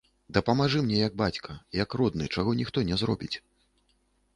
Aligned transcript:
Дапамажы 0.37 0.81
мне, 0.87 0.95
як 1.07 1.13
бацька, 1.23 1.51
як 1.83 1.89
родны, 2.03 2.25
чаго 2.37 2.59
ніхто 2.65 2.79
не 2.93 3.01
зробіць. 3.05 3.35